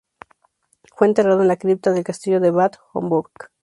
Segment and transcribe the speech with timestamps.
[0.95, 3.51] Fue enterrado en la cripta del Castillo de Bad Homburg.